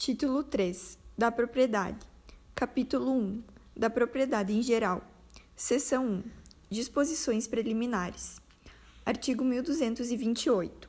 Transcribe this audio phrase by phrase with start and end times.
[0.00, 1.98] Título 3 da Propriedade.
[2.54, 3.42] Capítulo 1
[3.76, 5.02] da Propriedade em geral.
[5.54, 6.22] Seção 1
[6.70, 8.40] Disposições preliminares.
[9.04, 10.88] Artigo 1228.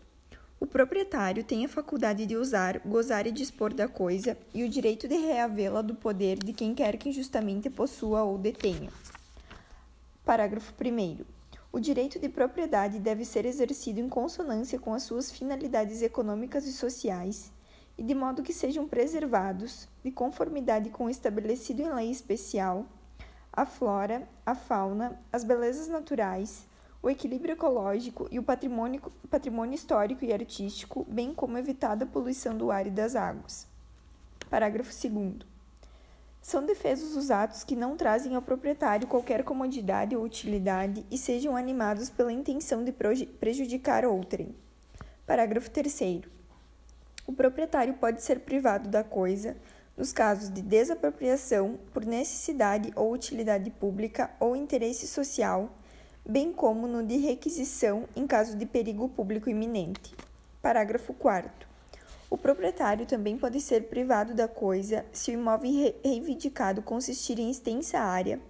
[0.61, 5.09] O proprietário tem a faculdade de usar, gozar e dispor da coisa e o direito
[5.09, 8.89] de reavê-la do poder de quem quer que injustamente possua ou detenha.
[10.23, 11.17] Parágrafo 1.
[11.69, 16.71] O direito de propriedade deve ser exercido em consonância com as suas finalidades econômicas e
[16.71, 17.51] sociais
[17.97, 22.85] e de modo que sejam preservados, de conformidade com o estabelecido em lei especial,
[23.53, 26.67] a flora, a fauna, as belezas naturais,
[27.03, 32.57] o equilíbrio ecológico e o patrimônio, patrimônio histórico e artístico, bem como evitada a poluição
[32.57, 33.67] do ar e das águas.
[34.49, 35.45] Parágrafo 2.
[36.41, 41.55] São defesos os atos que não trazem ao proprietário qualquer comodidade ou utilidade e sejam
[41.55, 44.55] animados pela intenção de prejudicar outrem.
[45.25, 46.40] Parágrafo 3.
[47.31, 49.55] O proprietário pode ser privado da coisa
[49.95, 55.71] nos casos de desapropriação por necessidade ou utilidade pública ou interesse social,
[56.27, 60.13] bem como no de requisição em caso de perigo público iminente.
[60.61, 61.49] Parágrafo 4.
[62.29, 67.97] O proprietário também pode ser privado da coisa se o imóvel reivindicado consistir em extensa
[67.97, 68.41] área,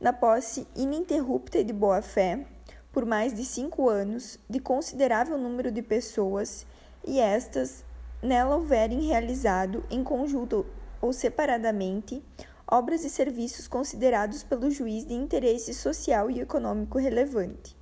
[0.00, 2.46] na posse ininterrupta e de boa-fé,
[2.92, 6.64] por mais de cinco anos, de considerável número de pessoas,
[7.04, 7.84] e estas
[8.22, 10.64] nela houverem realizado, em conjunto
[11.00, 12.22] ou separadamente,
[12.70, 17.76] obras e serviços considerados pelo juiz de interesse social e econômico relevante.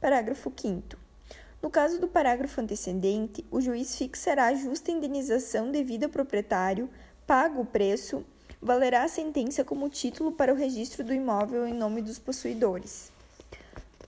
[0.00, 0.96] Parágrafo 5.
[1.62, 6.90] No caso do parágrafo antecedente, o juiz fixará a justa indenização devida ao proprietário,
[7.26, 8.24] pago o preço,
[8.60, 13.12] valerá a sentença como título para o registro do imóvel em nome dos possuidores.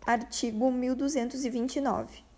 [0.06, 2.33] Artigo 1229.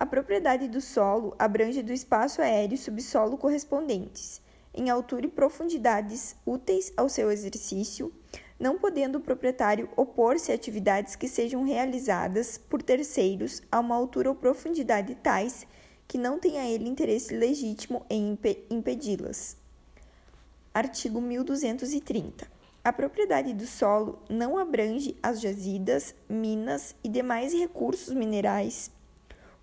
[0.00, 4.40] A propriedade do solo abrange do espaço aéreo e subsolo correspondentes,
[4.72, 8.12] em altura e profundidades úteis ao seu exercício,
[8.60, 14.28] não podendo o proprietário opor-se a atividades que sejam realizadas por terceiros a uma altura
[14.28, 15.66] ou profundidade tais
[16.06, 18.38] que não tenha ele interesse legítimo em
[18.70, 19.56] impedi-las.
[20.72, 22.46] Artigo 1230.
[22.84, 28.92] A propriedade do solo não abrange as jazidas, minas e demais recursos minerais,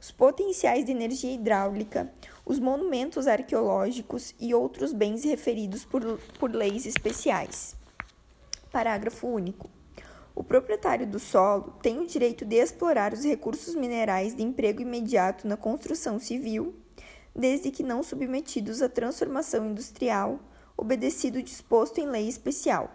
[0.05, 2.13] os potenciais de energia hidráulica,
[2.45, 7.75] os monumentos arqueológicos e outros bens referidos por, por leis especiais.
[8.71, 9.67] Parágrafo único.
[10.35, 15.47] O proprietário do solo tem o direito de explorar os recursos minerais de emprego imediato
[15.47, 16.75] na construção civil,
[17.35, 20.39] desde que não submetidos à transformação industrial,
[20.77, 22.91] obedecido o disposto em lei especial.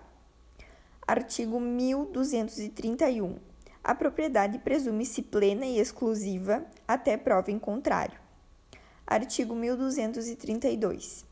[1.09, 3.50] Artigo 1231.
[3.83, 8.19] A propriedade presume-se plena e exclusiva até prova em contrário.
[9.07, 11.25] Artigo 1232.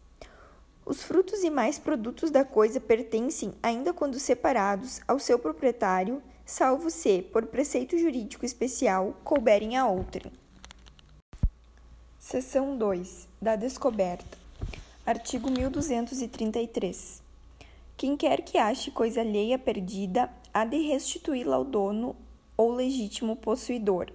[0.84, 6.88] Os frutos e mais produtos da coisa pertencem, ainda quando separados, ao seu proprietário, salvo
[6.90, 10.32] se, por preceito jurídico especial, couberem a outrem.
[12.18, 13.28] Seção 2.
[13.40, 14.38] Da descoberta.
[15.04, 17.22] Artigo 1233.
[17.96, 22.16] Quem quer que ache coisa alheia perdida, há de restituí-la ao dono
[22.58, 24.10] ou legítimo possuidor.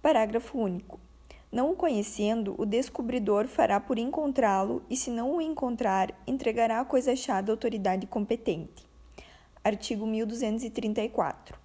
[0.00, 1.00] Parágrafo único.
[1.50, 6.84] Não o conhecendo, o descobridor fará por encontrá-lo e, se não o encontrar, entregará a
[6.84, 8.86] coisa achada à autoridade competente.
[9.64, 11.58] Artigo 1234.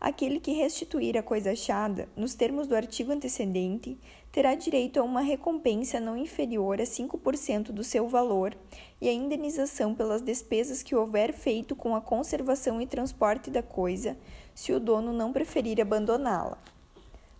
[0.00, 3.98] Aquele que restituir a coisa achada, nos termos do artigo antecedente,
[4.32, 8.56] terá direito a uma recompensa não inferior a 5% do seu valor
[9.00, 14.16] e a indenização pelas despesas que houver feito com a conservação e transporte da coisa,
[14.56, 16.56] se o dono não preferir abandoná-la.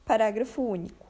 [0.04, 1.06] Parágrafo único.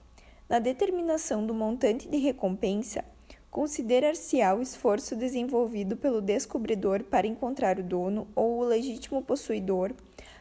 [0.48, 3.04] Na determinação do montante de recompensa,
[3.50, 9.92] considerar-se-á o esforço desenvolvido pelo descobridor para encontrar o dono ou o legítimo possuidor,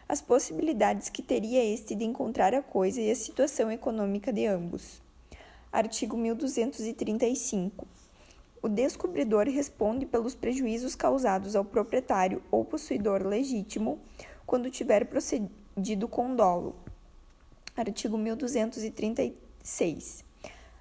[0.08, 5.02] as possibilidades que teria este de encontrar a coisa e a situação econômica de ambos.
[5.72, 7.88] Artigo 1235.
[8.62, 14.00] O descobridor responde pelos prejuízos causados ao proprietário ou possuidor legítimo
[14.46, 16.76] quando tiver procedido com dolo.
[17.76, 19.46] Artigo 1236.
[19.66, 20.24] 6.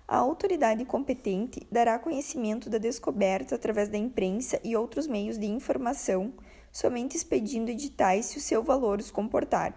[0.07, 6.35] A autoridade competente dará conhecimento da descoberta através da imprensa e outros meios de informação,
[6.71, 9.75] somente expedindo editais se o seu valor os comportar.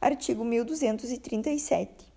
[0.00, 2.12] Artigo 1237.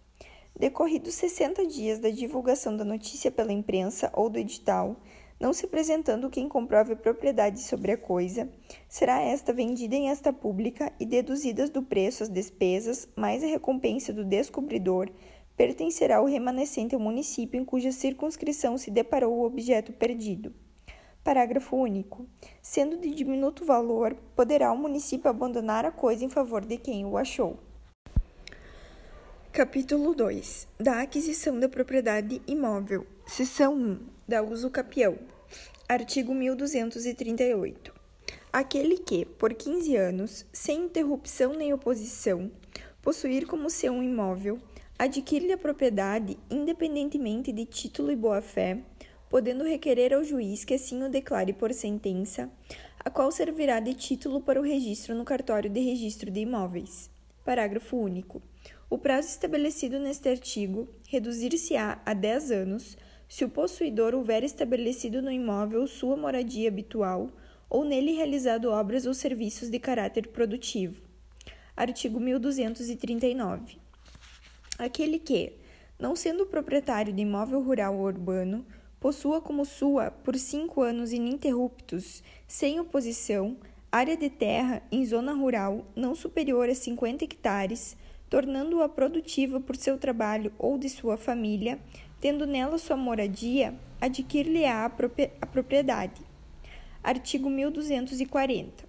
[0.57, 4.95] Decorridos 60 dias da divulgação da notícia pela imprensa ou do edital,
[5.39, 8.49] não se apresentando quem comprove a propriedade sobre a coisa,
[8.87, 14.13] será esta vendida em esta pública e deduzidas do preço as despesas, mais a recompensa
[14.13, 15.09] do descobridor,
[15.57, 20.53] pertencerá o remanescente ao município em cuja circunscrição se deparou o objeto perdido.
[21.23, 22.27] Parágrafo único.
[22.61, 27.17] Sendo de diminuto valor, poderá o município abandonar a coisa em favor de quem o
[27.17, 27.57] achou.
[29.55, 33.07] Capítulo 2 da aquisição da propriedade imóvel.
[33.25, 35.17] Seção 1 da uso capião.
[35.87, 37.93] Artigo 1238.
[38.51, 42.51] Aquele que, por 15 anos, sem interrupção nem oposição,
[43.01, 44.59] possuir como seu um imóvel,
[44.99, 48.79] adquire a propriedade independentemente de título e boa-fé,
[49.29, 52.51] podendo requerer ao juiz que assim o declare por sentença,
[52.99, 57.09] a qual servirá de título para o registro no cartório de registro de imóveis.
[57.45, 58.41] Parágrafo único.
[58.89, 62.97] O prazo estabelecido neste artigo reduzir-se-á a 10 anos
[63.27, 67.31] se o possuidor houver estabelecido no imóvel sua moradia habitual
[67.67, 71.01] ou nele realizado obras ou serviços de caráter produtivo.
[71.75, 73.77] Artigo 1239.
[74.77, 75.53] Aquele que,
[75.99, 78.65] não sendo proprietário de imóvel rural ou urbano,
[78.99, 83.57] possua como sua, por cinco anos ininterruptos, sem oposição,
[83.91, 87.97] área de terra em zona rural não superior a 50 hectares,
[88.29, 91.79] tornando-a produtiva por seu trabalho ou de sua família,
[92.19, 94.85] tendo nela sua moradia, adquirir-lhe-á
[95.41, 96.21] a propriedade.
[97.03, 98.83] Artigo 1240.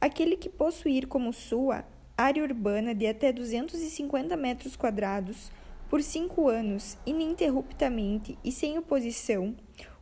[0.00, 1.84] Aquele que possuir como sua
[2.16, 5.50] área urbana de até 250 metros quadrados
[5.88, 9.56] por cinco anos, ininterruptamente e sem oposição,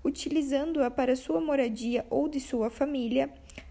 [0.05, 3.31] utilizando-a para sua moradia ou de sua família,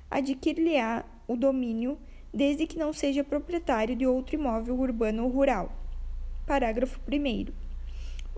[0.10, 1.98] adquirir-lhe-á o domínio
[2.38, 5.74] desde que não seja proprietário de outro imóvel urbano ou rural.
[6.46, 7.52] Parágrafo 1.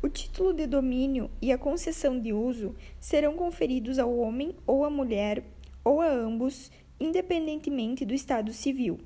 [0.02, 4.90] O título de domínio e a concessão de uso serão conferidos ao homem ou à
[4.90, 5.44] mulher
[5.84, 9.02] ou a ambos, independentemente do estado civil.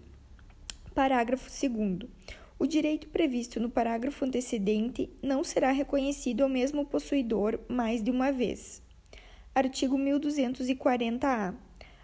[0.94, 2.08] Parágrafo 2.
[2.60, 8.32] O direito previsto no parágrafo antecedente não será reconhecido ao mesmo possuidor mais de uma
[8.32, 8.80] vez.
[9.56, 11.56] Artigo 1240-A.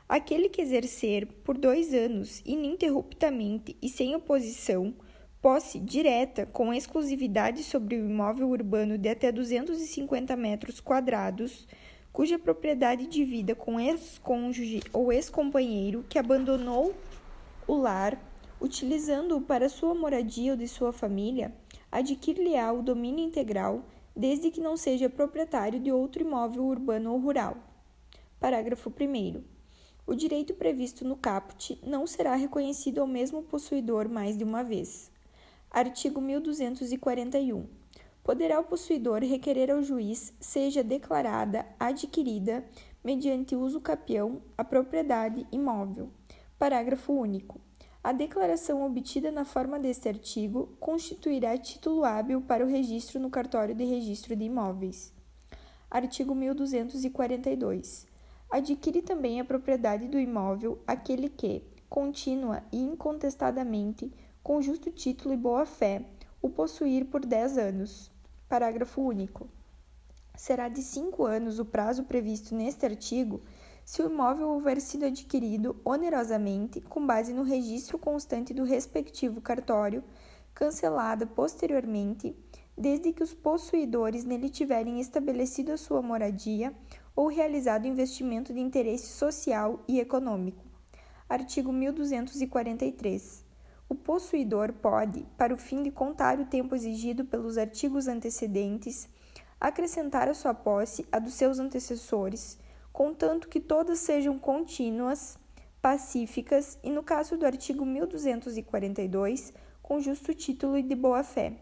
[0.10, 4.92] Aquele que exercer por dois anos ininterruptamente e sem oposição
[5.40, 11.68] posse direta com exclusividade sobre o imóvel urbano de até 250 metros quadrados,
[12.12, 16.96] cuja propriedade divida com ex-cônjuge ou ex-companheiro que abandonou
[17.68, 18.20] o lar,
[18.60, 21.54] utilizando-o para sua moradia ou de sua família,
[21.92, 23.86] adquirir-lhe-á o domínio integral,
[24.16, 27.58] desde que não seja proprietário de outro imóvel urbano ou rural.
[28.40, 29.59] Parágrafo 1
[30.10, 35.12] o direito previsto no caput não será reconhecido ao mesmo possuidor mais de uma vez.
[35.70, 37.68] Artigo 1241.
[38.24, 42.66] Poderá o possuidor requerer ao juiz seja declarada adquirida,
[43.04, 46.10] mediante uso capião, a propriedade imóvel.
[46.58, 47.62] Parágrafo único.
[48.04, 53.76] A declaração obtida na forma deste artigo constituirá título hábil para o registro no cartório
[53.76, 55.14] de registro de imóveis.
[55.92, 58.09] Artigo 1242
[58.50, 64.12] adquire também a propriedade do imóvel aquele que, contínua e incontestadamente,
[64.42, 66.06] com justo título e boa-fé,
[66.42, 68.12] o possuir por dez anos.
[68.48, 69.48] Parágrafo único.
[70.36, 73.42] Será de cinco anos o prazo previsto neste artigo
[73.84, 80.04] se o imóvel houver sido adquirido onerosamente com base no registro constante do respectivo cartório,
[80.54, 82.36] cancelada posteriormente,
[82.78, 86.74] desde que os possuidores nele tiverem estabelecido a sua moradia
[87.20, 90.64] ou realizado investimento de interesse social e econômico.
[91.28, 93.44] Artigo 1243.
[93.90, 99.10] O possuidor pode, para o fim de contar o tempo exigido pelos artigos antecedentes,
[99.60, 102.58] acrescentar à sua posse a dos seus antecessores,
[102.94, 105.38] contanto que todas sejam contínuas,
[105.82, 109.52] pacíficas e, no caso do artigo 1242,
[109.84, 111.58] com justo título e de boa-fé.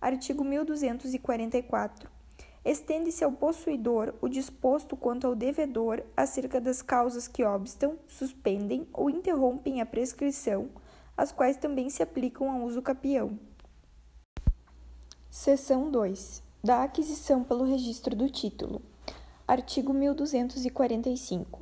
[0.00, 2.14] Artigo 1244
[2.64, 9.10] estende-se ao possuidor o disposto quanto ao devedor acerca das causas que obstam, suspendem ou
[9.10, 10.68] interrompem a prescrição,
[11.16, 13.38] as quais também se aplicam ao uso capião.
[15.30, 16.42] Seção 2.
[16.62, 18.80] Da aquisição pelo registro do título.
[19.46, 21.60] Artigo 1245.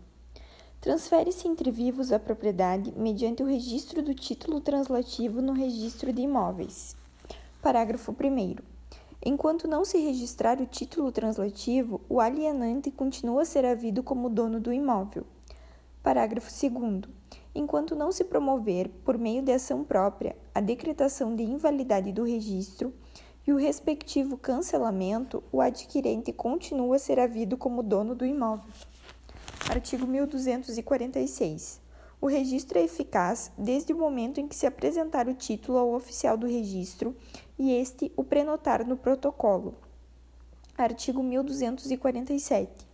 [0.81, 6.97] Transfere-se entre vivos a propriedade mediante o registro do título translativo no registro de imóveis.
[7.61, 8.72] Parágrafo 1.
[9.25, 14.59] Enquanto não se registrar o título translativo, o alienante continua a ser havido como dono
[14.59, 15.25] do imóvel.
[16.03, 17.05] Parágrafo 2.
[17.55, 22.93] Enquanto não se promover, por meio de ação própria, a decretação de invalidade do registro
[23.47, 28.73] e o respectivo cancelamento, o adquirente continua a ser havido como dono do imóvel.
[29.71, 31.82] Artigo 1246.
[32.23, 36.37] O registro é eficaz desde o momento em que se apresentar o título ao oficial
[36.37, 37.17] do registro
[37.59, 39.75] e este o prenotar no protocolo.
[40.79, 42.87] Artigo 1247.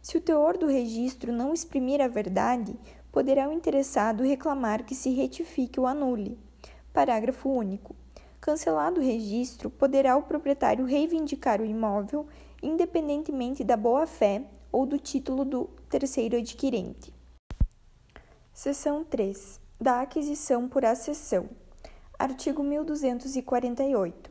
[0.00, 2.74] Se o teor do registro não exprimir a verdade,
[3.12, 6.38] poderá o interessado reclamar que se retifique ou anule.
[6.90, 7.94] Parágrafo único.
[8.40, 12.26] Cancelado o registro, poderá o proprietário reivindicar o imóvel,
[12.62, 14.42] independentemente da boa-fé
[14.72, 17.13] ou do título do terceiro adquirente.
[18.54, 19.60] Seção 3.
[19.80, 21.48] Da aquisição por acessão.
[22.16, 24.30] Artigo 1248.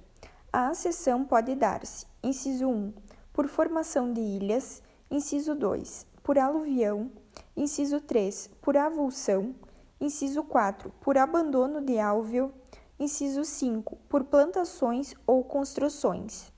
[0.52, 2.94] A acessão pode dar-se: inciso 1,
[3.34, 7.12] por formação de ilhas, inciso 2, por aluvião,
[7.56, 9.54] inciso 3, por avulsão,
[10.00, 12.54] inciso 4, por abandono de álveo,
[12.98, 16.50] inciso 5, por plantações ou construções.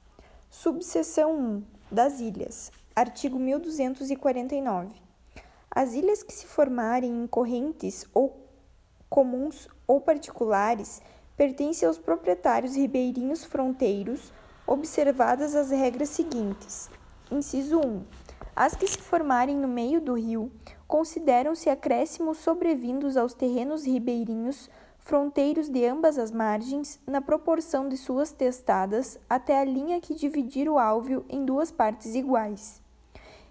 [0.51, 2.71] Subseção 1 das ilhas.
[2.95, 5.04] Artigo 1249.
[5.75, 8.47] As ilhas que se formarem em correntes ou
[9.09, 11.01] comuns ou particulares
[11.35, 14.31] pertencem aos proprietários ribeirinhos fronteiros,
[14.65, 16.89] observadas as regras seguintes.
[17.29, 18.05] Inciso 1.
[18.55, 20.49] As que se formarem no meio do rio
[20.87, 28.31] consideram-se acréscimos sobrevindos aos terrenos ribeirinhos fronteiros de ambas as margens, na proporção de suas
[28.31, 32.81] testadas até a linha que dividir o álveo em duas partes iguais.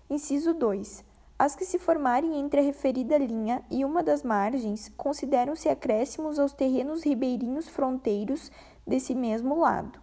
[0.09, 1.05] Inciso 2.
[1.37, 6.53] As que se formarem entre a referida linha e uma das margens consideram-se acréscimos aos
[6.53, 8.53] terrenos ribeirinhos fronteiros
[8.87, 9.99] desse mesmo lado.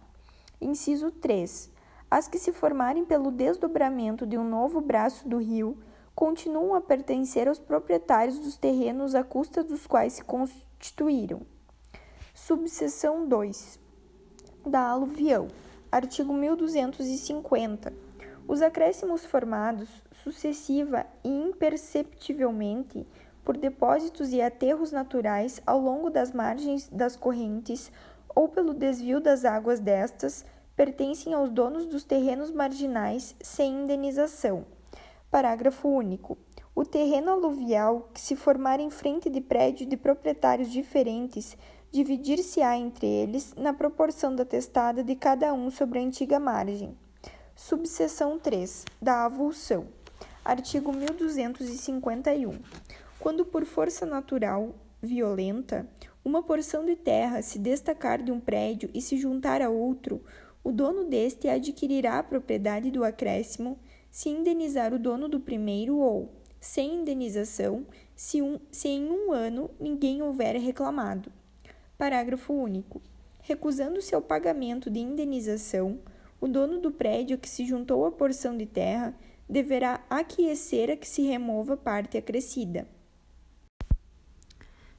[0.60, 1.70] Inciso 3.
[2.10, 5.78] As que se formarem pelo desdobramento de um novo braço do rio
[6.14, 11.40] continuam a pertencer aos proprietários dos terrenos à custa dos quais se constituíram.
[12.34, 13.80] Subseção 2.
[14.66, 15.48] Da aluvião.
[15.90, 18.11] Artigo 1250.
[18.46, 19.88] Os acréscimos formados
[20.22, 23.06] sucessiva e imperceptivelmente
[23.44, 27.90] por depósitos e aterros naturais ao longo das margens das correntes
[28.34, 30.44] ou pelo desvio das águas destas
[30.76, 34.64] pertencem aos donos dos terrenos marginais sem indenização.
[35.30, 36.36] Parágrafo único.
[36.74, 41.56] O terreno aluvial que se formar em frente de prédio de proprietários diferentes
[41.90, 46.96] dividir-se-á entre eles na proporção da testada de cada um sobre a antiga margem.
[47.64, 48.84] Subseção 3.
[49.00, 49.86] Da avulsão.
[50.44, 52.58] Artigo 1251.
[53.20, 55.88] Quando por força natural violenta
[56.24, 60.24] uma porção de terra se destacar de um prédio e se juntar a outro,
[60.64, 63.78] o dono deste adquirirá a propriedade do acréscimo
[64.10, 69.70] se indenizar o dono do primeiro ou, sem indenização, se, um, se em um ano
[69.78, 71.30] ninguém houver reclamado.
[71.96, 73.00] Parágrafo único.
[73.40, 76.00] Recusando-se ao pagamento de indenização,
[76.42, 79.14] o dono do prédio que se juntou à porção de terra
[79.48, 82.88] deverá aquecer a que se remova parte acrescida.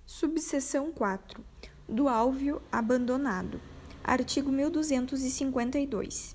[0.05, 1.43] Subseção 4.
[1.87, 3.59] Do álveo abandonado.
[4.01, 6.33] Artigo 1252.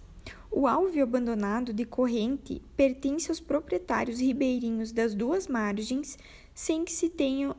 [0.50, 6.18] O alveo abandonado de corrente pertence aos proprietários ribeirinhos das duas margens,
[6.54, 7.56] sem que se tenha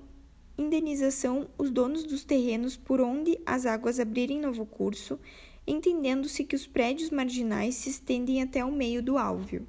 [0.56, 5.18] indenização os donos dos terrenos por onde as águas abrirem novo curso,
[5.70, 9.68] entendendo-se que os prédios marginais se estendem até o meio do alveo.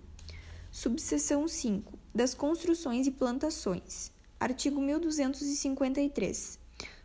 [0.71, 1.99] Subseção 5.
[2.15, 4.11] Das construções e plantações.
[4.39, 6.59] Artigo 1253.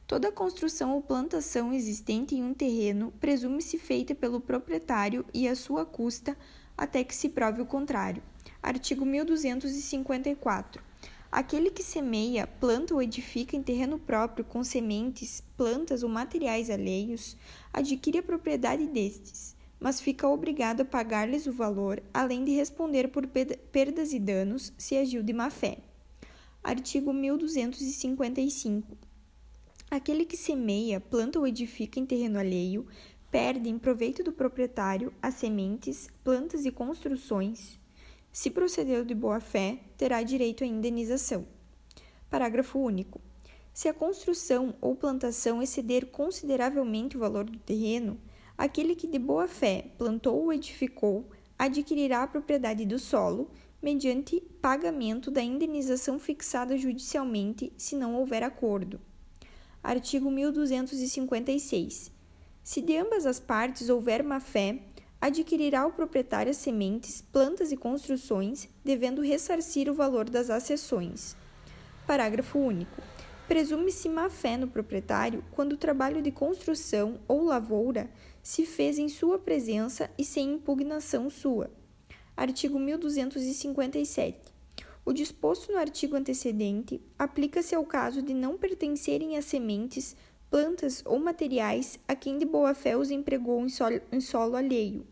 [0.07, 5.85] Toda construção ou plantação existente em um terreno presume-se feita pelo proprietário e à sua
[5.85, 6.37] custa
[6.77, 8.23] até que se prove o contrário.
[8.63, 10.81] Artigo 1254.
[11.35, 17.35] Aquele que semeia, planta ou edifica em terreno próprio com sementes, plantas ou materiais alheios,
[17.73, 23.27] adquire a propriedade destes, mas fica obrigado a pagar-lhes o valor, além de responder por
[23.27, 25.79] perdas e danos se agiu de má fé.
[26.63, 28.97] Artigo 1255.
[29.91, 32.87] Aquele que semeia, planta ou edifica em terreno alheio,
[33.29, 37.77] perde em proveito do proprietário as sementes, plantas e construções.
[38.35, 41.47] Se procedeu de boa fé, terá direito à indenização.
[42.29, 43.21] Parágrafo único.
[43.73, 48.19] Se a construção ou plantação exceder consideravelmente o valor do terreno,
[48.57, 53.49] aquele que de boa fé plantou ou edificou adquirirá a propriedade do solo
[53.81, 58.99] mediante pagamento da indenização fixada judicialmente se não houver acordo.
[59.81, 62.11] Artigo 1256.
[62.61, 64.81] Se de ambas as partes houver má-fé,
[65.19, 71.35] adquirirá o proprietário as sementes, plantas e construções, devendo ressarcir o valor das acessões.
[72.05, 73.01] Parágrafo único.
[73.47, 78.09] Presume-se má-fé no proprietário quando o trabalho de construção ou lavoura
[78.41, 81.69] se fez em sua presença e sem impugnação sua.
[82.35, 84.53] Artigo 1257.
[85.05, 90.15] O disposto no artigo antecedente aplica-se ao caso de não pertencerem as sementes,
[90.55, 95.05] plantas ou materiais a quem de boa fé os empregou em solo, em solo alheio.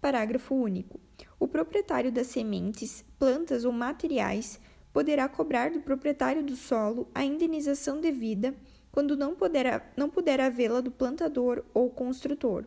[0.00, 0.98] Parágrafo único.
[1.38, 4.58] O proprietário das sementes, plantas ou materiais,
[4.90, 8.54] poderá cobrar do proprietário do solo a indenização devida
[8.90, 12.64] quando não puder, não puder havê-la do plantador ou construtor.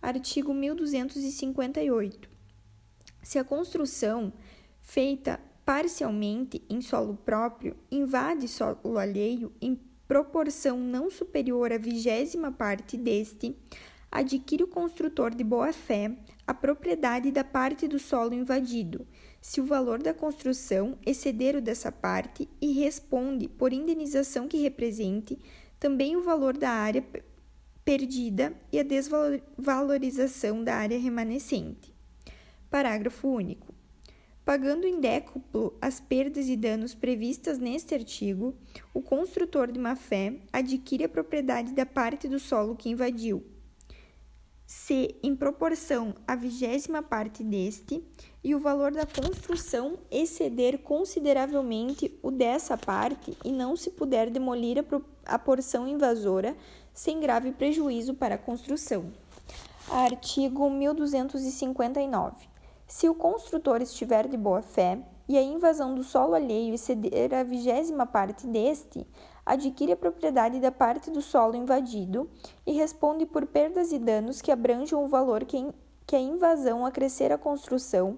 [0.00, 2.30] Artigo 1258.
[3.24, 4.32] Se a construção
[4.80, 9.74] feita parcialmente em solo próprio invade solo alheio em
[10.14, 13.56] proporção não superior à vigésima parte deste,
[14.12, 16.16] adquire o construtor de boa-fé
[16.46, 19.04] a propriedade da parte do solo invadido,
[19.40, 25.36] se o valor da construção exceder o dessa parte e responde, por indenização que represente,
[25.80, 27.04] também o valor da área
[27.84, 31.92] perdida e a desvalorização da área remanescente.
[32.70, 33.73] Parágrafo único.
[34.44, 38.54] Pagando em décuplo as perdas e danos previstas neste artigo,
[38.92, 43.42] o construtor de má-fé adquire a propriedade da parte do solo que invadiu,
[44.66, 48.04] se em proporção à vigésima parte deste,
[48.42, 54.78] e o valor da construção exceder consideravelmente o dessa parte e não se puder demolir
[54.78, 56.54] a, a porção invasora
[56.92, 59.10] sem grave prejuízo para a construção.
[59.88, 62.54] Artigo 1259.
[62.94, 67.42] Se o construtor estiver de boa fé e a invasão do solo alheio exceder a
[67.42, 69.04] vigésima parte deste,
[69.44, 72.30] adquire a propriedade da parte do solo invadido
[72.64, 75.74] e responde por perdas e danos que abranjam o valor que,
[76.06, 78.16] que a invasão acrescer à construção,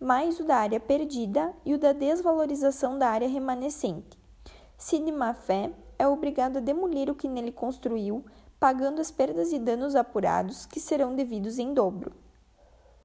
[0.00, 4.18] mais o da área perdida e o da desvalorização da área remanescente.
[4.76, 8.24] Se de má fé, é obrigado a demolir o que nele construiu,
[8.58, 12.12] pagando as perdas e danos apurados, que serão devidos em dobro.